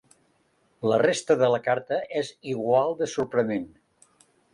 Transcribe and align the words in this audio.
La 0.91 0.97
resta 1.01 1.35
de 1.41 1.49
la 1.55 1.59
carta 1.67 1.99
és 2.21 2.31
igual 2.53 2.95
de 3.03 3.09
sorprenent. 3.13 3.69